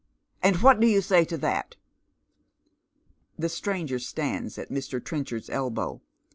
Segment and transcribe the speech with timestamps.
[0.41, 1.75] "and" What do you say to that?"
[3.37, 4.99] The sti anger stands at Mr.
[4.99, 6.01] Trenchard's elbow.